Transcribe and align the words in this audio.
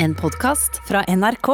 En 0.00 0.14
podkast 0.14 0.76
fra 0.86 1.00
NRK. 1.08 1.48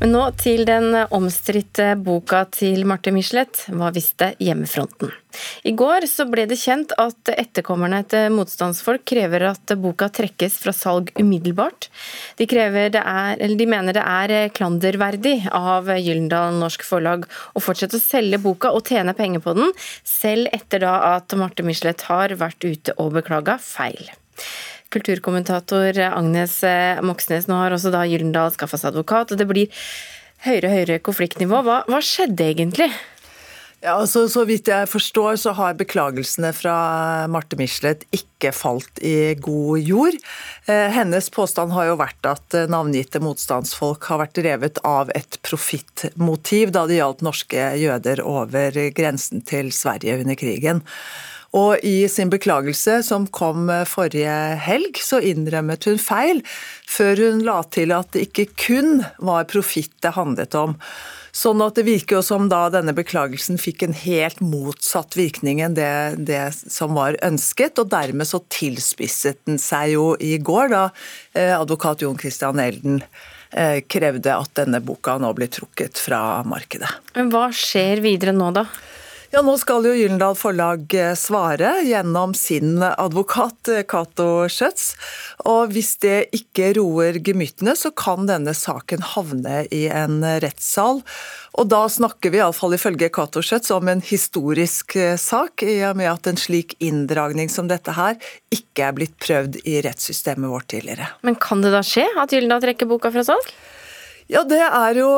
Men 0.00 0.10
nå 0.10 0.24
til 0.38 0.64
den 0.66 0.90
omstridte 1.14 1.92
boka 2.02 2.40
til 2.50 2.82
Marte 2.86 3.12
Michelet, 3.14 3.60
Hva 3.70 3.92
visste 3.94 4.32
hjemmefronten? 4.42 5.12
I 5.62 5.76
går 5.78 6.08
så 6.10 6.26
ble 6.26 6.48
det 6.50 6.58
kjent 6.58 6.96
at 6.98 7.30
etterkommerne 7.30 8.02
til 8.10 8.34
motstandsfolk 8.34 9.06
krever 9.06 9.46
at 9.52 9.76
boka 9.78 10.10
trekkes 10.10 10.58
fra 10.64 10.74
salg 10.74 11.14
umiddelbart. 11.14 11.92
De, 12.42 12.50
er, 12.50 13.38
de 13.38 13.70
mener 13.70 13.94
det 13.94 14.02
er 14.02 14.50
klanderverdig 14.50 15.38
av 15.54 15.94
Gyldendal 15.94 16.58
Norsk 16.58 16.82
Forlag 16.90 17.30
å 17.54 17.62
fortsette 17.62 18.02
å 18.02 18.02
selge 18.02 18.42
boka 18.42 18.74
og 18.74 18.82
tjene 18.90 19.14
penger 19.14 19.46
på 19.46 19.54
den, 19.62 19.76
selv 20.02 20.50
etter 20.50 20.82
da 20.82 20.96
at 21.14 21.38
Marte 21.38 21.62
Michelet 21.62 22.08
har 22.10 22.34
vært 22.34 22.66
ute 22.66 22.98
og 22.98 23.14
beklaga 23.20 23.62
feil. 23.62 24.08
Kulturkommentator 24.94 26.00
Agnes 26.08 26.62
eh, 26.64 27.02
Moxnes, 27.04 27.48
nå 27.48 27.60
har 27.60 27.74
også 27.76 27.92
da 27.92 28.06
Gyldendal 28.08 28.54
skaffa 28.54 28.80
seg 28.80 28.94
advokat, 28.94 29.34
og 29.34 29.40
det 29.40 29.48
blir 29.50 29.84
høyere 30.46 30.70
og 30.70 30.74
høyere 30.76 30.98
konfliktnivå. 31.04 31.62
Hva, 31.66 31.82
hva 31.90 32.02
skjedde 32.04 32.46
egentlig? 32.54 32.88
Ja, 33.78 33.94
altså, 34.00 34.24
Så 34.26 34.42
vidt 34.48 34.66
jeg 34.66 34.88
forstår, 34.90 35.36
så 35.38 35.52
har 35.54 35.76
beklagelsene 35.78 36.50
fra 36.56 36.74
Marte 37.30 37.54
Michelet 37.60 38.02
ikke 38.10 38.50
falt 38.56 38.98
i 39.04 39.36
god 39.38 39.78
jord. 39.84 40.18
Eh, 40.66 40.88
hennes 40.96 41.30
påstand 41.30 41.76
har 41.76 41.92
jo 41.92 42.00
vært 42.00 42.26
at 42.26 42.58
navngitte 42.72 43.22
motstandsfolk 43.22 44.08
har 44.10 44.24
vært 44.24 44.38
drevet 44.40 44.82
av 44.88 45.12
et 45.14 45.38
profittmotiv 45.46 46.74
da 46.74 46.88
det 46.90 46.98
gjaldt 46.98 47.22
norske 47.28 47.72
jøder 47.78 48.24
over 48.26 48.82
grensen 48.96 49.44
til 49.46 49.70
Sverige 49.76 50.18
under 50.24 50.38
krigen. 50.38 50.82
Og 51.56 51.80
i 51.86 52.02
sin 52.12 52.28
beklagelse 52.28 52.98
som 53.06 53.24
kom 53.32 53.70
forrige 53.88 54.34
helg, 54.60 54.98
så 55.00 55.20
innrømmet 55.24 55.86
hun 55.88 56.00
feil, 56.02 56.42
før 56.84 57.22
hun 57.24 57.44
la 57.46 57.62
til 57.72 57.94
at 57.96 58.10
det 58.12 58.26
ikke 58.28 58.50
kun 58.68 58.98
var 59.16 59.48
profitt 59.48 59.94
det 60.04 60.12
handlet 60.18 60.56
om. 60.58 60.76
Sånn 61.38 61.60
at 61.62 61.76
det 61.78 61.84
virker 61.86 62.18
jo 62.18 62.24
som 62.24 62.48
da 62.50 62.64
denne 62.72 62.94
beklagelsen 62.96 63.60
fikk 63.60 63.84
en 63.84 63.94
helt 63.94 64.40
motsatt 64.42 65.14
virkning 65.18 65.60
enn 65.62 65.76
det, 65.76 66.18
det, 66.26 66.40
som 66.56 66.96
var 66.98 67.18
ønsket, 67.24 67.78
og 67.78 67.92
dermed 67.92 68.26
så 68.28 68.40
tilspisset 68.52 69.38
den 69.46 69.60
seg 69.62 69.94
jo 69.94 70.06
i 70.18 70.34
går, 70.42 70.72
da 70.72 70.84
eh, 71.36 71.54
advokat 71.54 72.02
Jon 72.02 72.18
Christian 72.18 72.60
Elden 72.62 73.02
eh, 73.52 73.84
krevde 73.86 74.34
at 74.34 74.54
denne 74.58 74.82
boka 74.84 75.18
nå 75.20 75.30
blir 75.36 75.52
trukket 75.52 76.00
fra 76.00 76.42
markedet. 76.48 76.90
Men 77.14 77.30
hva 77.34 77.48
skjer 77.54 78.02
videre 78.04 78.34
nå, 78.34 78.50
da? 78.56 78.66
Ja, 79.28 79.42
Nå 79.44 79.58
skal 79.60 79.84
jo 79.84 79.90
Gyllendal 79.92 80.32
Forlag 80.40 80.94
eh, 80.96 81.10
svare 81.12 81.82
gjennom 81.84 82.32
sin 82.34 82.80
advokat 82.80 83.68
eh, 83.68 83.82
Cato 83.84 84.46
Schjøtz. 84.48 84.94
Og 85.52 85.74
hvis 85.74 85.98
det 86.00 86.30
ikke 86.32 86.70
roer 86.78 87.18
gemyttene, 87.20 87.74
så 87.76 87.92
kan 87.92 88.24
denne 88.30 88.56
saken 88.56 89.04
havne 89.12 89.66
i 89.68 89.82
en 89.92 90.22
rettssal. 90.40 91.02
Og 91.60 91.68
da 91.68 91.82
snakker 91.92 92.32
vi 92.32 92.40
iallfall 92.40 92.78
ifølge 92.78 93.12
Cato 93.12 93.44
Schjøtz 93.44 93.68
om 93.76 93.92
en 93.92 94.00
historisk 94.00 94.96
eh, 94.96 95.18
sak, 95.20 95.60
i 95.60 95.82
og 95.84 96.00
med 96.00 96.08
at 96.14 96.32
en 96.32 96.40
slik 96.40 96.78
inndragning 96.80 97.52
som 97.52 97.68
dette 97.68 98.00
her 98.00 98.16
ikke 98.48 98.88
er 98.88 98.96
blitt 98.96 99.18
prøvd 99.20 99.60
i 99.68 99.82
rettssystemet 99.84 100.48
vårt 100.48 100.72
tidligere. 100.72 101.12
Men 101.20 101.36
kan 101.36 101.60
det 101.60 101.76
da 101.76 101.84
skje 101.84 102.08
at 102.16 102.32
Gyllendal 102.32 102.64
trekker 102.64 102.88
boka 102.88 103.12
fra 103.12 103.28
salg? 103.28 103.52
Ja, 104.28 104.42
Det 104.44 104.60
er 104.60 104.98
jo 105.00 105.08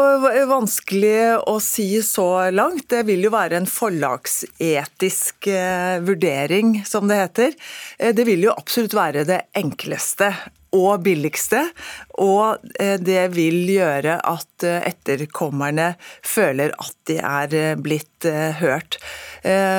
vanskelig 0.46 1.40
å 1.50 1.56
si 1.58 1.88
så 2.06 2.46
langt. 2.54 2.84
Det 2.92 3.02
vil 3.08 3.24
jo 3.26 3.32
være 3.34 3.58
en 3.58 3.66
forlagsetisk 3.66 5.48
eh, 5.50 5.96
vurdering, 6.06 6.76
som 6.86 7.10
det 7.10 7.18
heter. 7.18 7.56
Eh, 7.98 8.14
det 8.14 8.28
vil 8.28 8.46
jo 8.46 8.54
absolutt 8.54 8.94
være 8.94 9.26
det 9.26 9.40
enkleste 9.58 10.30
og 10.76 11.02
billigste. 11.04 11.62
Og 12.22 12.60
eh, 12.80 12.96
det 13.00 13.30
vil 13.34 13.62
gjøre 13.70 14.18
at 14.26 14.66
eh, 14.66 14.82
etterkommerne 14.90 15.92
føler 16.26 16.74
at 16.78 16.96
de 17.10 17.18
er 17.18 17.56
eh, 17.56 17.74
blitt 17.80 18.08
hørt. 18.60 18.98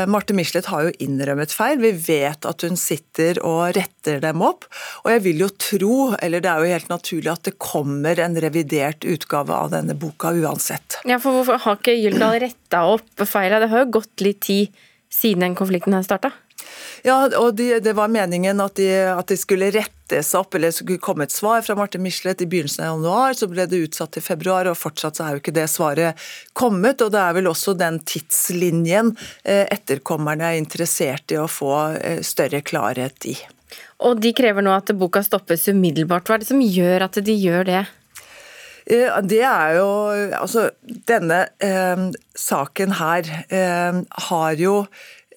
Marte 0.09 0.33
Michelet 0.33 0.65
har 0.71 0.87
jo 0.87 0.93
innrømmet 1.05 1.51
feil. 1.53 1.77
Vi 1.77 1.91
vet 2.07 2.47
at 2.49 2.63
hun 2.65 2.73
sitter 2.79 3.37
og 3.45 3.75
retter 3.77 4.17
dem 4.23 4.41
opp. 4.41 4.65
Og 5.03 5.11
jeg 5.13 5.21
vil 5.27 5.43
jo 5.43 5.49
tro, 5.61 5.97
eller 6.17 6.41
det 6.41 6.49
er 6.49 6.63
jo 6.63 6.71
helt 6.73 6.89
naturlig, 6.89 7.29
at 7.29 7.45
det 7.45 7.53
kommer 7.61 8.17
en 8.25 8.39
revidert 8.41 9.05
utgave 9.05 9.53
av 9.53 9.69
denne 9.75 9.93
boka 9.93 10.33
uansett. 10.33 10.97
Ja, 11.05 11.19
for 11.21 11.37
hvorfor 11.37 11.61
har 11.61 11.77
ikke 11.77 11.99
Gyldal 11.99 12.39
retta 12.47 12.81
opp 12.95 13.27
feila? 13.29 13.61
Det 13.61 13.69
har 13.69 13.85
jo 13.85 13.93
gått 13.99 14.25
litt 14.25 14.41
tid 14.49 14.81
siden 15.13 15.45
den 15.45 15.57
konflikten 15.59 15.95
her 15.97 16.05
starta? 16.07 16.31
Ja, 17.03 17.25
og 17.39 17.55
de, 17.57 17.79
det 17.81 17.93
var 17.97 18.11
meningen 18.13 18.61
at 18.61 18.75
de, 18.77 18.87
at 19.09 19.31
de, 19.31 19.37
skulle 19.39 19.71
rettes 19.73 20.33
opp, 20.37 20.55
eller 20.55 20.73
skulle 20.73 21.01
komme 21.01 21.25
et 21.25 21.33
svar 21.33 21.63
fra 21.65 21.75
Marte 21.77 22.01
Michelet 22.01 22.43
i 22.43 22.47
begynnelsen 22.49 22.83
av 22.85 22.91
januar. 22.91 23.37
Så 23.37 23.49
ble 23.49 23.65
det 23.69 23.79
utsatt 23.87 24.13
til 24.15 24.25
februar, 24.25 24.69
og 24.69 24.77
fortsatt 24.77 25.17
så 25.17 25.25
er 25.25 25.35
jo 25.35 25.41
ikke 25.41 25.55
det 25.55 25.67
svaret 25.71 26.27
kommet. 26.57 27.01
Og 27.01 27.13
det 27.13 27.23
er 27.23 27.37
vel 27.39 27.49
også 27.49 27.73
den 27.79 27.97
tidslinjen 28.05 29.15
eh, 29.41 29.65
etterkommerne 29.73 30.51
er 30.51 30.61
interessert 30.61 31.33
i 31.33 31.41
å 31.41 31.49
få 31.49 31.73
eh, 31.97 32.21
større 32.25 32.61
klarhet 32.65 33.31
i. 33.31 33.37
Og 34.05 34.21
de 34.21 34.33
krever 34.35 34.65
nå 34.65 34.73
at 34.75 34.93
boka 34.97 35.23
stoppes 35.25 35.67
umiddelbart. 35.71 36.27
Hva 36.27 36.37
er 36.37 36.43
det 36.43 36.51
som 36.51 36.61
gjør 36.61 37.07
at 37.07 37.17
de 37.25 37.37
gjør 37.37 37.67
det? 37.69 37.83
Eh, 38.91 39.19
det 39.23 39.43
er 39.47 39.77
jo 39.79 39.89
Altså, 40.37 40.69
denne 40.83 41.45
eh, 41.63 42.07
saken 42.37 42.97
her 42.99 43.29
eh, 43.47 44.01
har 44.27 44.59
jo 44.59 44.81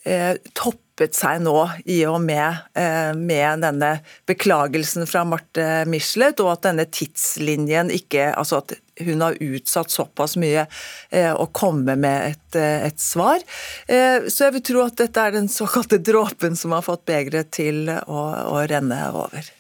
eh, 0.05 0.41
topp 0.57 0.81
seg 0.95 1.41
nå 1.43 1.57
i 1.91 1.97
og 2.07 2.21
med, 2.23 2.61
eh, 2.79 3.11
med 3.19 3.65
denne 3.65 3.89
beklagelsen 4.31 5.09
fra 5.11 5.25
Marte 5.27 5.83
Michelet, 5.91 6.39
og 6.39 6.53
at 6.53 6.69
denne 6.69 6.85
tidslinjen 6.87 7.91
ikke 7.91 8.29
Altså 8.31 8.61
at 8.61 8.77
hun 9.03 9.25
har 9.25 9.35
utsatt 9.43 9.91
såpass 9.91 10.37
mye 10.39 10.69
eh, 11.11 11.33
å 11.35 11.49
komme 11.51 11.97
med 11.99 12.37
et, 12.37 12.61
et 12.63 13.03
svar. 13.03 13.43
Så 13.91 14.47
jeg 14.47 14.55
vil 14.55 14.67
tro 14.71 14.85
at 14.85 15.03
dette 15.03 15.19
er 15.19 15.35
den 15.35 15.51
såkalte 15.51 15.99
dråpen 15.99 16.55
som 16.55 16.79
har 16.79 16.87
fått 16.87 17.03
begeret 17.11 17.51
til 17.59 17.91
å, 17.91 18.23
å 18.55 18.63
renne 18.71 19.03
over. 19.11 19.51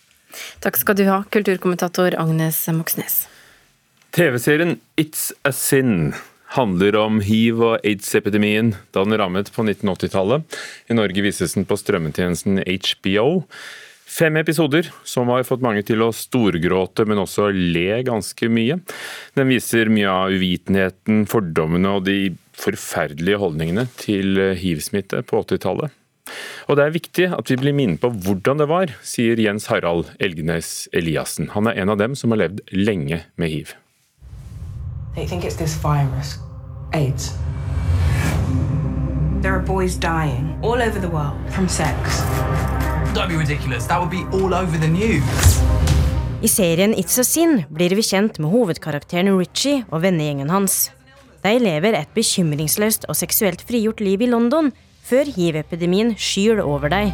Takk 0.62 0.78
skal 0.78 1.03
du 1.03 1.09
ha, 1.11 1.25
kulturkommentator 1.34 2.15
Agnes 2.15 2.62
Moxnes. 2.71 3.25
TV-serien 4.15 4.77
It's 4.95 5.33
a 5.43 5.51
Sin 5.53 6.13
handler 6.55 6.95
om 7.01 7.17
hiv- 7.19 7.59
og 7.67 7.81
aids-epidemien 7.83 8.69
da 8.95 9.03
den 9.03 9.17
rammet 9.19 9.51
på 9.51 9.65
1980-tallet. 9.67 10.45
I 10.87 10.95
Norge 10.95 11.25
vises 11.25 11.57
den 11.57 11.67
på 11.67 11.75
strømmetjenesten 11.81 12.61
HBO. 12.63 13.43
Fem 14.07 14.39
episoder 14.39 14.87
som 15.03 15.35
har 15.35 15.43
fått 15.49 15.67
mange 15.67 15.83
til 15.83 16.07
å 16.07 16.13
storgråte, 16.15 17.09
men 17.11 17.25
også 17.25 17.49
le 17.51 18.05
ganske 18.07 18.53
mye. 18.55 18.79
Den 19.35 19.51
viser 19.51 19.91
mye 19.91 20.15
av 20.15 20.39
uvitenheten, 20.39 21.27
fordommene 21.27 21.99
og 21.99 22.07
de 22.07 22.19
forferdelige 22.55 23.43
holdningene 23.43 23.89
til 23.99 24.39
hiv-smitte 24.63 25.27
på 25.27 25.43
80-tallet. 25.43 25.91
Og 26.71 26.79
det 26.79 26.87
er 26.87 27.01
viktig 27.03 27.33
at 27.35 27.51
vi 27.51 27.59
blir 27.59 27.75
minnet 27.75 27.99
på 28.05 28.15
hvordan 28.15 28.63
det 28.63 28.71
var, 28.71 28.95
sier 29.03 29.43
Jens 29.43 29.67
Harald 29.75 30.15
Elgenes 30.23 30.85
Eliassen. 30.95 31.51
Han 31.59 31.67
er 31.67 31.83
en 31.83 31.91
av 31.91 31.99
dem 31.99 32.15
som 32.15 32.31
har 32.31 32.47
levd 32.47 32.63
lenge 32.79 33.25
med 33.35 33.51
hiv. 33.51 33.75
They 35.15 35.27
think 35.27 35.45
it's 35.45 35.55
this 35.55 35.75
virus, 35.75 36.39
AIDS. 36.93 37.35
There 39.43 39.55
are 39.55 39.63
boys 39.63 39.95
dying 39.95 40.59
all 40.61 40.83
over 40.83 40.99
the 40.99 41.09
world 41.09 41.39
from 41.51 41.69
sex. 41.69 42.21
Don't 43.15 43.29
be 43.29 43.37
ridiculous. 43.37 43.87
That 43.87 44.01
would 44.01 44.11
be 44.11 44.25
all 44.33 44.53
over 44.53 44.77
the 44.77 44.89
news. 44.89 45.63
I 46.43 46.49
serien 46.49 46.95
It's 46.99 47.19
a 47.19 47.25
Sin 47.25 47.63
blir 47.71 47.95
vi 47.95 48.03
kjent 48.03 48.39
med 48.43 48.51
hovedkarakteren 48.51 49.39
Richie 49.39 49.85
og 49.91 50.03
vennegjengen 50.03 50.51
hans. 50.51 50.91
De 51.45 51.59
lever 51.63 51.95
et 51.95 52.09
bekymringsløst 52.15 53.07
og 53.09 53.15
seksuelt 53.15 53.63
frigjort 53.63 54.01
liv 54.01 54.21
i 54.21 54.27
London 54.27 54.73
før 55.07 55.31
hiv-epidemien 55.31 56.17
skyr 56.19 56.59
over 56.65 56.89
dem. 56.91 57.13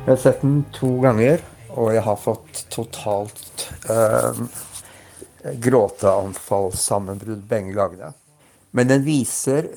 Jeg 0.00 0.08
har 0.08 0.16
sett 0.16 0.40
den 0.42 0.64
to 0.72 0.96
ganger, 1.04 1.44
og 1.74 1.92
jeg 1.94 2.02
har 2.06 2.18
fått 2.20 2.64
totalt 2.72 3.68
eh, 3.90 4.42
gråteanfallssammenbrudd 5.66 7.42
begge 7.50 7.72
gangene. 7.76 8.12
Men 8.70 8.90
den 8.90 9.02
viser 9.06 9.68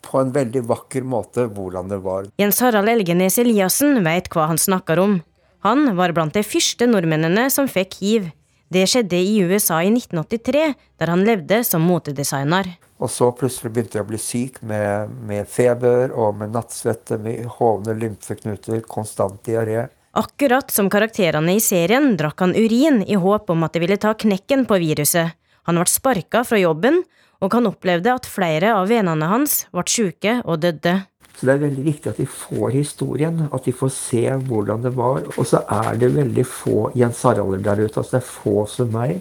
på 0.00 0.20
en 0.20 0.32
veldig 0.32 0.62
vakker 0.68 1.04
måte 1.04 1.46
hvordan 1.52 1.90
det 1.92 2.00
var. 2.04 2.28
Jens 2.40 2.60
Harald 2.64 2.88
Elgenes 2.88 3.38
Eliassen 3.40 4.00
vet 4.04 4.30
hva 4.32 4.48
han 4.50 4.60
snakker 4.60 5.00
om. 5.02 5.20
Han 5.66 5.96
var 5.98 6.14
blant 6.16 6.34
de 6.36 6.44
første 6.46 6.88
nordmennene 6.88 7.50
som 7.52 7.68
fikk 7.68 7.98
hiv. 8.00 8.30
Det 8.70 8.86
skjedde 8.88 9.18
i 9.18 9.40
USA 9.42 9.80
i 9.82 9.90
1983, 9.90 10.74
der 11.02 11.10
han 11.10 11.24
levde 11.26 11.58
som 11.66 11.82
motedesigner. 11.84 12.70
Og 13.00 13.10
så 13.10 13.30
plutselig 13.34 13.72
begynte 13.74 13.98
jeg 13.98 14.04
å 14.04 14.08
bli 14.08 14.20
syk 14.20 14.60
med, 14.62 15.12
med 15.26 15.48
feber 15.50 16.12
og 16.14 16.36
med 16.38 16.52
nattsvette, 16.54 17.18
med 17.20 17.48
hovne 17.58 17.96
lymfeknuter, 17.98 18.82
konstant 18.88 19.40
diaré. 19.46 19.88
Akkurat 20.12 20.70
som 20.70 20.88
karakterene 20.90 21.52
i 21.54 21.60
serien 21.62 22.16
drakk 22.18 22.40
han 22.42 22.54
urin 22.56 23.04
i 23.06 23.14
håp 23.14 23.50
om 23.50 23.62
at 23.62 23.76
det 23.76 23.82
ville 23.84 23.98
ta 24.00 24.10
knekken 24.18 24.64
på 24.66 24.80
viruset. 24.82 25.36
Han 25.70 25.78
ble 25.78 25.86
sparka 25.86 26.42
fra 26.42 26.58
jobben, 26.58 27.04
og 27.38 27.54
han 27.54 27.68
opplevde 27.70 28.10
at 28.18 28.26
flere 28.26 28.72
av 28.74 28.88
vennene 28.90 29.28
hans 29.30 29.68
ble 29.70 29.84
syke 29.86 30.40
og 30.42 30.64
døde. 30.64 30.96
Så 31.38 31.46
det 31.46 31.54
er 31.54 31.62
veldig 31.62 31.84
viktig 31.86 32.10
at 32.10 32.18
de 32.18 32.26
får 32.26 32.72
historien, 32.74 33.38
at 33.54 33.68
de 33.68 33.76
får 33.76 33.92
se 33.94 34.24
hvordan 34.48 34.82
det 34.82 34.92
var. 34.98 35.22
Og 35.36 35.46
så 35.46 35.62
er 35.78 36.02
det 36.02 36.10
veldig 36.16 36.46
få 36.48 36.90
Jens 36.98 37.22
Haralder 37.22 37.62
der 37.68 37.84
ute. 37.84 38.02
altså 38.02 38.18
Det 38.18 38.22
er 38.24 38.32
få 38.32 38.66
som 38.66 38.90
meg 38.90 39.20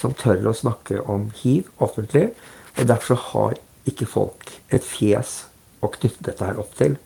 som 0.00 0.16
tør 0.16 0.48
å 0.48 0.56
snakke 0.56 1.04
om 1.04 1.28
hiv 1.42 1.68
offentlig. 1.84 2.30
Og 2.80 2.88
derfor 2.88 3.20
har 3.28 3.60
ikke 3.92 4.08
folk 4.08 4.56
et 4.72 4.88
fjes 4.88 5.42
å 5.84 5.92
knytte 5.92 6.30
dette 6.32 6.48
her 6.48 6.64
opp 6.64 6.72
til. 6.80 6.96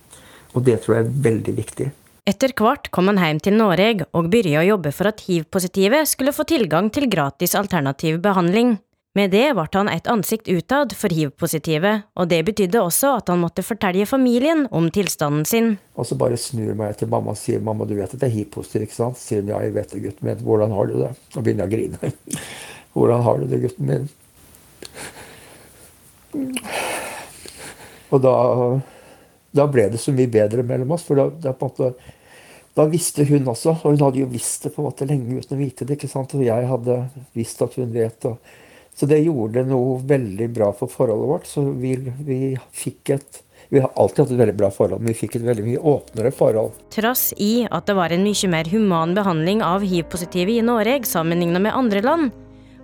Og 0.55 0.63
det 0.63 0.79
tror 0.85 1.01
jeg 1.01 1.09
er 1.09 1.21
veldig 1.29 1.59
viktig. 1.59 1.91
Etter 2.25 2.55
hvert 2.57 2.87
kom 2.89 3.11
han 3.11 3.19
hjem 3.21 3.39
til 3.45 3.59
Norge 3.59 4.07
og 4.17 4.31
begynte 4.33 4.57
å 4.57 4.65
jobbe 4.65 4.95
for 4.97 5.11
at 5.11 5.21
hiv-positive 5.27 5.99
skulle 6.09 6.33
få 6.33 6.47
tilgang 6.49 6.87
til 6.89 7.05
gratis 7.13 7.53
alternativ 7.59 8.17
behandling. 8.25 8.79
Med 9.15 9.35
det 9.35 9.51
ble 9.53 9.67
han 9.75 9.91
et 9.93 10.09
ansikt 10.09 10.49
utad 10.49 10.95
for 10.97 11.13
hiv-positive, 11.13 11.93
og 12.17 12.31
det 12.33 12.39
betydde 12.49 12.81
også 12.81 13.11
at 13.19 13.29
han 13.29 13.43
måtte 13.43 13.63
fortelle 13.63 14.09
familien 14.09 14.65
om 14.73 14.89
tilstanden 14.89 15.45
sin. 15.45 15.69
Og 16.01 16.09
så 16.09 16.17
bare 16.17 16.41
snur 16.41 16.73
meg 16.81 16.97
til 16.97 17.13
mamma 17.13 17.37
og 17.37 17.39
sier 17.39 17.61
'mamma, 17.61 17.85
du 17.85 17.95
vet 17.95 18.09
at 18.09 18.23
jeg 18.23 18.31
er 18.31 18.37
hiv-positiv', 18.39 18.89
ikke 18.89 18.97
sant? 18.97 19.21
Sier 19.21 19.45
hun 19.45 19.53
ja, 19.53 19.61
jeg 19.61 19.75
vet 19.75 19.93
det, 19.93 20.03
gutten 20.03 20.25
min. 20.27 20.41
Hvordan 20.49 20.73
har 20.73 20.85
du 20.87 20.95
det? 21.05 21.13
Og 21.37 21.45
begynner 21.45 21.69
jeg 21.69 21.69
å 21.69 21.77
grine. 21.77 21.99
Hvordan 22.97 23.23
har 23.23 23.37
du 23.37 23.47
det, 23.53 23.61
gutten 23.69 23.87
min? 23.93 24.09
Og 28.11 28.23
da, 28.23 28.35
da 29.55 29.69
ble 29.71 29.89
det 29.93 30.03
så 30.03 30.13
mye 30.15 30.31
bedre 30.31 30.65
mellom 30.67 30.97
oss, 30.97 31.07
for 31.07 31.21
da, 31.21 31.29
da 31.49 31.55
måte 31.61 31.95
da 32.75 32.89
visste 32.91 33.23
hun 33.29 33.47
også, 33.47 33.77
og 33.77 33.93
hun 33.93 34.01
hadde 34.03 34.19
jo 34.25 34.31
visst 34.33 34.67
det 34.67 34.73
på 34.75 34.83
en 34.83 34.89
måte 34.89 35.07
lenge 35.07 35.39
uten 35.39 35.55
å 35.55 35.61
vite 35.61 35.87
det. 35.87 35.95
ikke 35.95 36.11
sant? 36.11 36.35
Og 36.35 36.43
jeg 36.43 36.67
hadde 36.67 36.97
visst 37.39 37.63
at 37.63 37.77
hun 37.79 37.93
vet. 37.95 38.27
og 38.27 38.39
så 38.95 39.07
det 39.11 39.21
gjorde 39.25 39.63
noe 39.67 40.01
veldig 40.07 40.49
bra 40.55 40.73
for 40.75 40.91
forholdet 40.91 41.31
vårt. 41.31 41.47
Så 41.51 41.63
vi, 41.79 41.95
vi 42.27 42.39
fikk 42.75 43.15
et 43.15 43.41
vi 43.73 43.81
har 43.81 43.91
alltid 43.97 44.21
hatt 44.21 44.33
et 44.35 44.39
veldig 44.39 44.55
bra 44.59 44.69
forhold, 44.71 45.01
men 45.01 45.11
vi 45.11 45.19
fikk 45.19 45.39
et 45.39 45.47
veldig 45.47 45.65
mye 45.65 45.81
åpnere 45.91 46.31
forhold. 46.37 46.75
Trass 46.95 47.31
i 47.43 47.65
at 47.65 47.89
det 47.89 47.97
var 47.97 48.13
en 48.13 48.23
mye 48.23 48.51
mer 48.53 48.69
human 48.71 49.15
behandling 49.17 49.65
av 49.65 49.83
hiv-positive 49.83 50.53
i 50.53 50.63
Norge 50.63 51.09
sammenlignet 51.09 51.65
med 51.65 51.75
andre 51.75 52.03
land, 52.05 52.35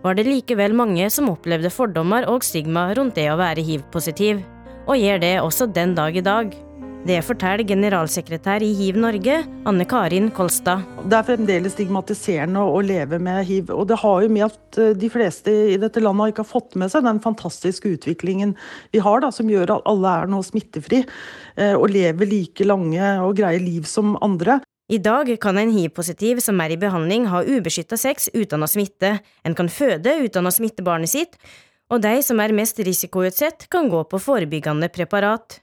var 0.00 0.16
det 0.16 0.24
likevel 0.24 0.72
mange 0.74 1.10
som 1.12 1.28
opplevde 1.30 1.70
fordommer 1.70 2.24
og 2.32 2.42
stigma 2.42 2.88
rundt 2.96 3.20
det 3.20 3.28
å 3.30 3.36
være 3.38 3.62
hiv-positiv, 3.62 4.40
og 4.90 4.98
gjør 4.98 5.22
det 5.22 5.36
også 5.38 5.70
den 5.70 5.94
dag 5.94 6.16
i 6.18 6.24
dag. 6.24 6.50
Det 7.06 7.16
forteller 7.24 7.64
generalsekretær 7.64 8.60
i 8.60 8.72
Hiv 8.76 8.98
Norge, 9.00 9.38
Anne 9.70 9.84
Karin 9.88 10.26
Kolstad. 10.36 10.82
Det 11.08 11.16
er 11.16 11.28
fremdeles 11.30 11.72
stigmatiserende 11.72 12.60
å 12.60 12.82
leve 12.84 13.20
med 13.22 13.46
hiv. 13.48 13.70
Og 13.72 13.86
det 13.88 14.00
har 14.02 14.24
jo 14.24 14.32
med 14.34 14.44
at 14.50 14.80
eh, 14.82 14.90
de 14.98 15.08
fleste 15.12 15.54
i 15.72 15.78
dette 15.80 16.02
landet 16.02 16.34
ikke 16.34 16.44
har 16.44 16.50
fått 16.50 16.76
med 16.80 16.92
seg 16.92 17.06
den 17.06 17.22
fantastiske 17.24 17.94
utviklingen 17.94 18.52
vi 18.92 19.00
har, 19.00 19.22
da, 19.24 19.30
som 19.32 19.48
gjør 19.48 19.78
at 19.78 19.88
alle 19.88 20.12
er 20.12 20.28
nå 20.28 20.42
smittefri 20.44 21.00
eh, 21.06 21.72
og 21.72 21.88
lever 21.94 22.28
like 22.28 22.68
lange 22.68 23.14
og 23.22 23.38
greie 23.38 23.62
liv 23.62 23.88
som 23.88 24.18
andre. 24.20 24.58
I 24.90 24.98
dag 25.00 25.30
kan 25.40 25.56
en 25.56 25.72
hiv-positiv 25.72 26.42
som 26.44 26.60
er 26.60 26.74
i 26.74 26.80
behandling 26.82 27.30
ha 27.30 27.44
ubeskytta 27.46 27.96
sex 28.00 28.28
uten 28.34 28.66
å 28.66 28.68
smitte, 28.68 29.20
en 29.46 29.56
kan 29.56 29.70
føde 29.72 30.18
uten 30.26 30.50
å 30.50 30.52
smitte 30.52 30.84
barnet 30.84 31.14
sitt, 31.14 31.38
og 31.90 32.02
de 32.04 32.20
som 32.22 32.40
er 32.42 32.54
mest 32.54 32.78
risikoutsatt, 32.78 33.66
kan 33.70 33.90
gå 33.90 34.04
på 34.06 34.22
forebyggende 34.22 34.88
preparat. 34.94 35.58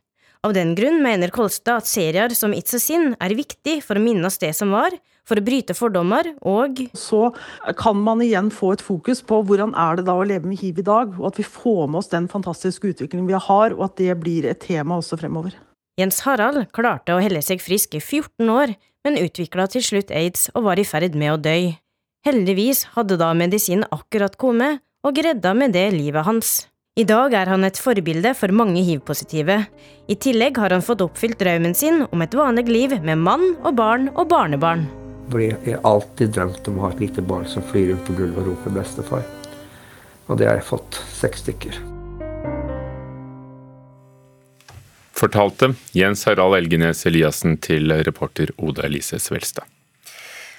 Av 0.46 0.54
den 0.54 0.76
grunn 0.78 1.00
mener 1.04 1.32
Kolstad 1.34 1.82
at 1.82 1.90
serier 1.90 2.34
som 2.38 2.54
It's 2.54 2.76
a 2.76 2.80
Sin 2.80 3.16
er 3.24 3.36
viktig 3.36 3.80
for 3.84 3.98
å 3.98 4.04
minnes 4.04 4.38
det 4.40 4.54
som 4.56 4.72
var, 4.76 4.94
for 5.28 5.40
å 5.40 5.44
bryte 5.44 5.76
fordommer, 5.76 6.30
og 6.46 6.80
Så 6.96 7.34
kan 7.76 7.98
man 8.00 8.22
igjen 8.24 8.52
få 8.54 8.74
et 8.76 8.84
fokus 8.84 9.22
på 9.22 9.42
hvordan 9.44 9.74
er 9.76 9.98
det 9.98 10.08
da 10.08 10.16
å 10.16 10.24
leve 10.24 10.48
med 10.48 10.60
hiv 10.62 10.80
i 10.80 10.86
dag, 10.86 11.16
og 11.20 11.32
at 11.32 11.40
vi 11.40 11.44
får 11.44 11.88
med 11.88 12.00
oss 12.00 12.14
den 12.14 12.30
fantastiske 12.32 12.94
utviklingen 12.94 13.28
vi 13.28 13.34
har, 13.34 13.76
og 13.76 13.90
at 13.90 13.98
det 13.98 14.20
blir 14.22 14.46
et 14.46 14.62
tema 14.62 15.02
også 15.02 15.20
fremover. 15.20 15.58
Jens 15.98 16.22
Harald 16.28 16.68
klarte 16.72 17.16
å 17.16 17.22
helle 17.24 17.42
seg 17.42 17.60
frisk 17.64 17.98
i 17.98 18.04
14 18.04 18.48
år, 18.54 18.76
men 19.04 19.20
utvikla 19.20 19.68
til 19.72 19.84
slutt 19.84 20.12
aids 20.12 20.52
og 20.54 20.68
var 20.70 20.80
i 20.80 20.86
ferd 20.86 21.16
med 21.18 21.34
å 21.34 21.42
dø. 21.42 21.74
Heldigvis 22.28 22.84
hadde 22.96 23.18
da 23.18 23.32
medisinen 23.34 23.88
akkurat 23.92 24.36
kommet, 24.38 24.84
og 25.07 25.19
redda 25.24 25.54
med 25.56 25.71
det 25.75 25.88
livet 25.95 26.25
hans. 26.27 26.68
I 26.98 27.06
dag 27.07 27.33
er 27.38 27.48
han 27.51 27.63
et 27.63 27.77
forbilde 27.80 28.33
for 28.36 28.51
mange 28.51 28.81
hiv-positive. 28.83 29.59
I 30.09 30.15
tillegg 30.18 30.57
har 30.57 30.74
han 30.74 30.83
fått 30.83 31.04
oppfylt 31.06 31.38
drømmen 31.39 31.75
sin 31.77 32.01
om 32.09 32.24
et 32.25 32.36
vanlig 32.36 32.65
liv 32.68 32.95
med 33.06 33.21
mann 33.21 33.51
og 33.62 33.77
barn 33.77 34.09
og 34.15 34.25
barnebarn. 34.31 34.88
Jeg 35.38 35.75
har 35.75 35.86
alltid 35.86 36.33
drømt 36.36 36.68
om 36.71 36.80
å 36.80 36.88
ha 36.88 36.89
et 36.95 37.04
lite 37.06 37.21
barn 37.21 37.45
som 37.48 37.63
flyr 37.69 37.92
rundt 37.92 38.07
på 38.07 38.18
gulvet 38.18 38.42
og 38.42 38.50
roper 38.51 38.75
'bestefar'. 38.80 39.27
Og 40.27 40.38
det 40.39 40.48
har 40.48 40.59
jeg 40.59 40.68
fått 40.71 41.00
seks 41.13 41.45
stykker. 41.45 41.80
Fortalte 45.18 45.74
Jens 45.94 46.25
Harald 46.25 46.56
Elgenes 46.56 47.06
Eliassen 47.06 47.57
til 47.57 47.92
reporter 48.04 48.51
Oda 48.57 48.86
Elise 48.86 49.19
Svelstad. 49.19 49.77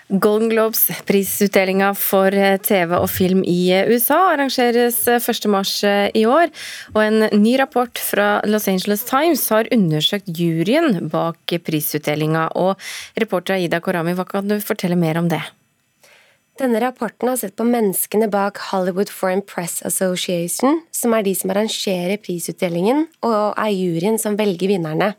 Golden 0.08 0.48
Globes-prisutdelinga 0.48 1.90
for 1.92 2.32
eh, 2.32 2.54
TV 2.64 2.94
og 2.96 3.10
film 3.12 3.42
i 3.44 3.68
eh, 3.76 3.90
USA 3.92 4.16
arrangeres 4.30 5.02
1.3 5.04 5.84
eh, 5.84 6.06
i 6.16 6.22
år. 6.24 6.48
Og 6.94 7.00
en 7.02 7.26
ny 7.36 7.52
rapport 7.60 8.00
fra 8.00 8.38
Los 8.48 8.70
Angeles 8.72 9.04
Times 9.04 9.44
har 9.52 9.68
undersøkt 9.74 10.30
juryen 10.32 11.10
bak 11.12 11.52
prisutdelinga. 11.66 12.46
Og 12.56 12.80
reporter 13.20 13.58
Aida 13.58 13.82
Korami, 13.84 14.14
hva 14.16 14.24
kan 14.30 14.48
du 14.48 14.56
fortelle 14.64 14.96
mer 14.96 15.20
om 15.20 15.28
det? 15.28 15.42
Denne 16.58 16.80
rapporten 16.80 17.28
har 17.28 17.36
sett 17.38 17.58
på 17.60 17.68
menneskene 17.68 18.30
bak 18.32 18.56
Hollywood 18.70 19.12
Foreign 19.12 19.44
Press 19.44 19.82
Association, 19.86 20.80
som 20.90 21.12
er 21.14 21.28
de 21.28 21.36
som 21.36 21.52
arrangerer 21.52 22.16
prisutdelingen, 22.24 23.04
og 23.28 23.52
er 23.60 23.76
juryen 23.76 24.16
som 24.18 24.40
velger 24.40 24.72
vinnerne. 24.72 25.12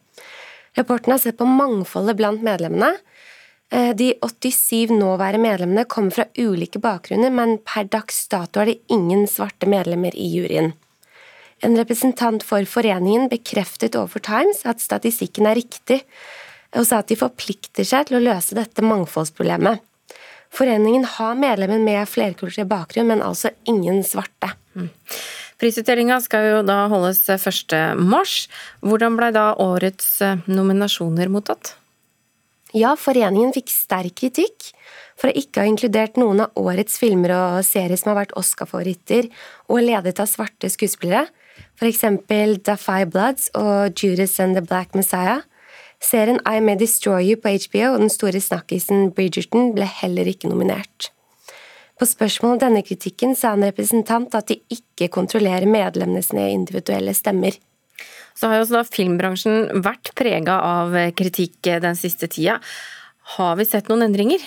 Rapporten 0.76 1.14
har 1.14 1.22
sett 1.22 1.38
på 1.38 1.48
mangfoldet 1.48 2.18
blant 2.18 2.42
medlemmene, 2.44 2.98
de 3.70 4.14
87 4.26 4.90
nåværende 4.98 5.44
medlemmene 5.44 5.86
kommer 5.86 6.16
fra 6.16 6.26
ulike 6.42 6.82
bakgrunner, 6.82 7.30
men 7.30 7.60
per 7.62 7.86
dags 7.86 8.24
dato 8.32 8.64
er 8.64 8.72
det 8.72 8.80
ingen 8.90 9.28
svarte 9.30 9.70
medlemmer 9.70 10.16
i 10.18 10.26
juryen. 10.34 10.72
En 11.62 11.76
representant 11.78 12.44
for 12.46 12.64
foreningen 12.70 13.28
bekreftet 13.32 13.98
overfor 14.00 14.24
Times 14.24 14.64
at 14.70 14.82
statistikken 14.82 15.50
er 15.50 15.60
riktig, 15.60 16.02
og 16.78 16.86
sa 16.88 17.02
at 17.02 17.10
de 17.12 17.18
forplikter 17.20 17.88
seg 17.88 18.08
til 18.08 18.20
å 18.20 18.24
løse 18.24 18.56
dette 18.58 18.86
mangfoldsproblemet. 18.86 19.84
Foreningen 20.54 21.06
har 21.18 21.38
medlemmer 21.38 21.82
med 21.82 22.10
flerkulturell 22.10 22.70
bakgrunn, 22.70 23.10
men 23.12 23.22
altså 23.26 23.52
ingen 23.70 24.02
svarte. 24.06 24.54
Mm. 24.74 24.90
Prisutdelinga 25.60 26.22
skal 26.24 26.48
jo 26.48 26.62
da 26.66 26.86
holdes 26.90 27.22
1. 27.30 27.76
mars. 28.00 28.48
Hvordan 28.82 29.18
blei 29.20 29.30
da 29.36 29.52
årets 29.60 30.08
eh, 30.26 30.40
nominasjoner 30.48 31.30
mottatt? 31.30 31.76
Ja, 32.78 32.94
foreningen 32.94 33.50
fikk 33.56 33.72
sterk 33.74 34.20
kritikk 34.22 34.68
for 35.18 35.32
å 35.32 35.38
ikke 35.38 35.64
ha 35.64 35.70
inkludert 35.70 36.20
noen 36.22 36.44
av 36.44 36.60
årets 36.60 37.00
filmer 37.02 37.34
og 37.34 37.66
serier 37.66 37.98
som 37.98 38.12
har 38.12 38.20
vært 38.22 38.36
Oscar-favoritter 38.38 39.30
og 39.68 39.82
ledet 39.82 40.20
av 40.22 40.30
svarte 40.30 40.70
skuespillere, 40.70 41.26
eksempel 41.82 42.60
The 42.62 42.76
Five 42.78 43.10
Bloods 43.16 43.50
og 43.58 43.98
Judas 43.98 44.38
and 44.40 44.56
the 44.56 44.62
Black 44.62 44.94
Messiah. 44.94 45.42
Serien 46.00 46.40
I 46.46 46.60
May 46.62 46.78
Destroy 46.80 47.26
You 47.26 47.40
på 47.42 47.52
HBO 47.52 47.96
og 47.96 48.04
den 48.04 48.14
store 48.14 48.40
snakkisen 48.40 49.10
Bridgerton 49.16 49.74
ble 49.76 49.88
heller 49.90 50.30
ikke 50.30 50.52
nominert. 50.52 51.10
På 52.00 52.08
spørsmål 52.08 52.54
om 52.56 52.62
denne 52.62 52.84
kritikken 52.86 53.34
sa 53.36 53.56
en 53.56 53.66
representant 53.66 54.36
at 54.38 54.48
de 54.48 54.62
ikke 54.72 55.10
kontrollerer 55.12 55.68
medlemmene 55.68 56.22
sine 56.24 56.46
individuelle 56.54 57.12
stemmer. 57.18 57.58
Så 58.38 58.48
har 58.48 58.60
jo 58.60 58.68
også 58.68 58.78
da 58.78 58.86
filmbransjen 58.88 59.84
vært 59.84 60.14
prega 60.18 60.62
av 60.64 60.96
kritikk 61.18 61.74
den 61.84 61.98
siste 62.00 62.30
tida. 62.32 62.60
Har 63.36 63.60
vi 63.60 63.68
sett 63.68 63.92
noen 63.92 64.08
endringer? 64.08 64.42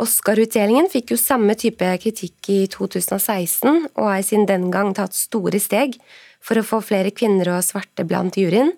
Oscar-utdelingen 0.00 0.88
fikk 0.88 1.12
jo 1.12 1.18
samme 1.20 1.54
type 1.60 1.84
kritikk 2.00 2.48
i 2.52 2.60
2016, 2.72 3.90
og 3.98 4.06
har 4.08 4.24
siden 4.24 4.48
den 4.48 4.70
gang 4.72 4.94
tatt 4.96 5.16
store 5.16 5.60
steg 5.60 5.98
for 6.40 6.60
å 6.60 6.64
få 6.64 6.80
flere 6.84 7.12
kvinner 7.12 7.52
og 7.52 7.64
svarte 7.66 8.06
blant 8.08 8.38
juryen. 8.40 8.72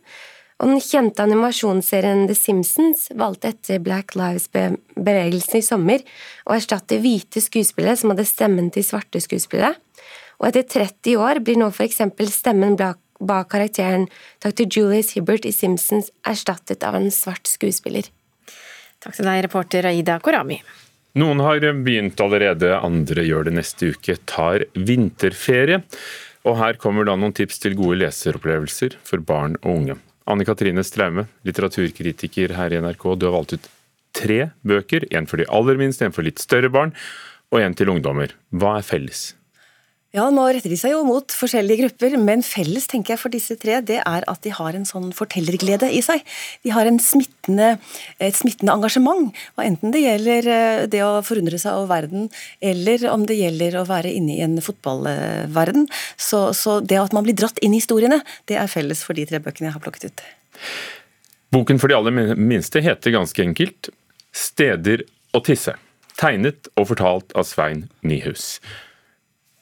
Og 0.62 0.71
den 0.71 0.83
kjente 0.83 1.25
animasjonsserien 1.25 2.26
The 2.28 2.37
Simpsons 2.38 3.09
valgte 3.19 3.50
etter 3.50 3.81
Black 3.83 4.14
Lives-bevegelsen 4.19 5.59
i 5.59 5.64
sommer 5.66 6.04
å 6.47 6.54
erstatte 6.54 7.00
hvite 7.02 7.42
skuespillere 7.42 7.99
som 7.99 8.12
hadde 8.12 8.26
stemmen 8.28 8.71
til 8.75 8.87
svarte 8.87 9.23
skuespillere. 9.23 9.75
Og 10.38 10.49
etter 10.50 10.66
30 10.87 11.19
år 11.23 11.42
blir 11.42 11.59
nå 11.59 11.71
eksempel 11.87 12.31
stemmen 12.31 12.78
Black 12.78 13.01
bak 13.26 13.50
karakteren 13.55 14.09
Dr. 14.43 14.67
Julius 14.67 15.14
Hibbert 15.17 15.47
i 15.49 15.55
Simpsons 15.55 16.11
erstattet 16.29 16.85
av 16.87 16.99
en 16.99 17.11
svart 17.14 17.50
skuespiller. 17.50 18.09
Takk 19.02 19.19
til 19.19 19.26
deg, 19.26 19.43
reporter 19.47 19.88
Aida 19.91 20.19
Korami. 20.23 20.61
Noen 21.19 21.43
har 21.45 21.64
begynt 21.85 22.21
allerede, 22.25 22.71
andre 22.79 23.25
gjør 23.26 23.49
det 23.49 23.57
neste 23.59 23.91
uke, 23.93 24.17
tar 24.25 24.64
vinterferie. 24.73 25.83
Og 26.49 26.57
her 26.59 26.79
kommer 26.81 27.07
da 27.07 27.14
noen 27.19 27.35
tips 27.37 27.61
til 27.62 27.76
gode 27.79 28.00
leseropplevelser 28.00 28.97
for 29.07 29.23
barn 29.23 29.59
og 29.62 29.75
unge. 29.75 29.99
Anne 30.31 30.47
Katrine 30.47 30.85
Straume, 30.87 31.26
litteraturkritiker 31.47 32.55
her 32.57 32.73
i 32.73 32.81
NRK. 32.83 33.05
Du 33.19 33.29
har 33.29 33.37
valgt 33.37 33.57
ut 33.59 33.69
tre 34.17 34.41
bøker. 34.67 35.07
En 35.14 35.29
for 35.29 35.43
de 35.43 35.49
aller 35.50 35.79
minste, 35.81 36.07
en 36.07 36.14
for 36.14 36.26
litt 36.26 36.43
større 36.43 36.71
barn, 36.73 36.95
og 37.52 37.61
en 37.61 37.76
til 37.76 37.93
ungdommer. 37.93 38.35
Hva 38.55 38.79
er 38.81 38.87
felles? 38.87 39.33
Ja, 40.12 40.26
nå 40.28 40.42
retter 40.45 40.69
de 40.69 40.76
seg 40.76 40.92
jo 40.92 41.07
mot 41.09 41.33
forskjellige 41.33 41.87
grupper, 41.87 42.19
men 42.21 42.42
felles 42.45 42.85
tenker 42.90 43.14
jeg 43.14 43.21
for 43.23 43.33
disse 43.33 43.54
tre, 43.57 43.78
det 43.81 43.97
er 44.02 44.26
at 44.28 44.42
de 44.45 44.50
har 44.52 44.76
en 44.76 44.85
sånn 44.85 45.07
fortellerglede 45.16 45.88
i 45.88 46.02
seg. 46.04 46.21
De 46.66 46.73
har 46.75 46.90
smittende, 47.00 47.78
et 48.21 48.37
smittende 48.37 48.75
engasjement. 48.76 49.31
Og 49.57 49.62
enten 49.64 49.95
det 49.95 50.02
gjelder 50.04 50.50
eh, 50.52 50.83
det 50.92 51.00
å 51.07 51.23
forundre 51.25 51.57
seg 51.62 51.78
over 51.78 51.88
verden, 51.95 52.28
eller 52.61 53.07
om 53.09 53.25
det 53.25 53.38
gjelder 53.40 53.81
å 53.81 53.87
være 53.88 54.12
inne 54.12 54.37
i 54.37 54.45
en 54.45 54.61
fotballverden, 54.61 55.88
så, 56.21 56.45
så 56.52 56.83
det 56.85 57.00
at 57.00 57.16
man 57.16 57.25
blir 57.25 57.38
dratt 57.40 57.64
inn 57.64 57.73
i 57.73 57.81
historiene, 57.81 58.21
det 58.52 58.61
er 58.61 58.69
felles 58.69 59.00
for 59.07 59.16
de 59.16 59.25
tre 59.33 59.40
bøkene 59.40 59.71
jeg 59.71 59.78
har 59.78 59.87
plukket 59.87 60.11
ut. 60.11 60.25
Boken 61.57 61.81
for 61.81 61.88
de 61.88 61.97
aller 61.97 62.37
minste 62.37 62.85
heter 62.85 63.16
ganske 63.16 63.49
enkelt 63.49 63.88
'Steder 64.33 65.09
å 65.33 65.40
tisse'. 65.40 65.78
Tegnet 66.21 66.69
og 66.76 66.92
fortalt 66.92 67.33
av 67.33 67.49
Svein 67.49 67.87
Nyhus. 68.04 68.59